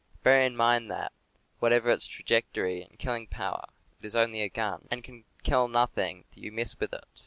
Bear 0.23 0.41
in 0.41 0.55
mind 0.57 0.89
that, 0.89 1.11
whatever 1.59 1.91
its 1.91 2.07
trajectory 2.07 2.81
and 2.81 2.97
killing 2.97 3.27
power, 3.27 3.63
it 3.99 4.03
is 4.07 4.15
only 4.15 4.41
a 4.41 4.49
gun, 4.49 4.87
and 4.89 5.03
can 5.03 5.25
kill 5.43 5.67
nothing 5.67 6.23
that 6.33 6.41
you 6.41 6.51
miss 6.51 6.79
with 6.79 6.91
it. 6.91 7.03